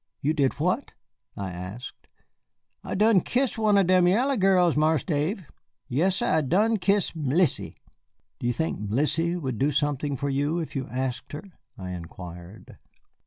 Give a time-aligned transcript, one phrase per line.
[0.19, 0.93] "You did what?"
[1.37, 2.07] I asked.
[2.83, 5.45] "I done kissed one of dem yaller gals, Marse Dave.
[5.91, 7.75] Yass'r, I done kissed M'lisse."
[8.39, 11.43] "Do you think Mélisse would do something for you if you asked her?"
[11.77, 12.79] I inquired.